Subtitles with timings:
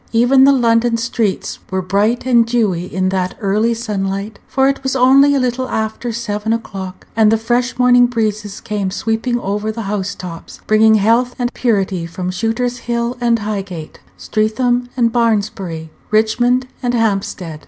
[0.11, 4.95] Even the London streets were bright and dewy in that early sunlight, for it was
[4.95, 9.83] only a little after seven o'clock, and the fresh morning breezes came sweeping over the
[9.83, 16.65] house tops, bringing health and purity from Shooter's Hill and Highgate, Streatham and Barnsbury, Richmond
[16.81, 17.59] and Hampstead.